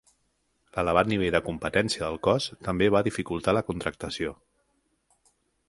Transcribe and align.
L'elevat 0.77 1.11
nivell 1.11 1.35
de 1.35 1.41
competència 1.49 2.03
del 2.09 2.17
cos 2.29 2.49
també 2.69 2.89
va 2.97 3.03
dificultar 3.11 3.55
la 3.59 3.65
contractació. 3.71 4.35